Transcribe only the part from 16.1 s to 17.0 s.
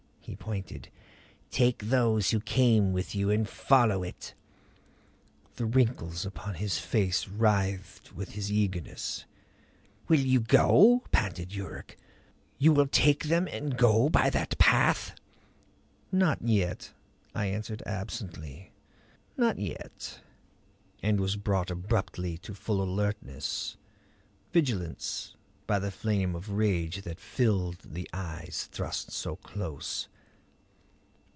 "Not yet,"